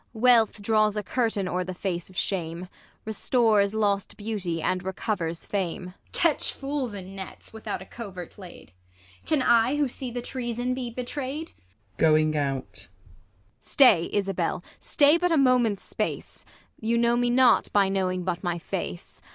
Wealth 0.13 0.63
draws 0.63 0.97
a 0.97 1.03
curtain 1.03 1.47
o'er 1.47 1.63
the 1.63 1.75
face 1.75 2.09
of 2.09 2.17
shame, 2.17 2.69
Restores 3.05 3.75
lost 3.75 4.17
beauty, 4.17 4.59
and 4.59 4.81
recovers 4.81 5.45
fame. 5.45 5.89
IsAB. 6.07 6.11
Catch 6.11 6.53
fools 6.53 6.95
in 6.95 7.13
nets 7.15 7.53
without 7.53 7.83
a 7.83 7.85
covert 7.85 8.39
laid; 8.39 8.71
Can 9.27 9.43
I, 9.43 9.75
who 9.75 9.87
see 9.87 10.09
the 10.09 10.23
treason, 10.23 10.73
be 10.73 10.89
betray'd 10.89 11.49
1 11.49 11.55
[Going 11.99 12.35
out. 12.35 12.87
Ang. 12.87 13.13
Stay, 13.59 14.09
Isabell, 14.11 14.63
stay 14.79 15.17
but 15.19 15.31
a 15.31 15.37
moment's 15.37 15.83
space! 15.83 16.45
You 16.79 16.97
know 16.97 17.15
me 17.15 17.29
not 17.29 17.71
by 17.71 17.87
knowing 17.87 18.23
but 18.23 18.43
my 18.43 18.57
f^ice. 18.57 19.21